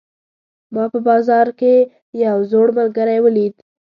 ما 0.73 0.83
په 0.93 0.99
بازار 1.07 1.47
کې 1.59 1.73
یو 2.25 2.37
زوړ 2.51 2.67
ملګری 2.77 3.17
ولید 3.21 3.55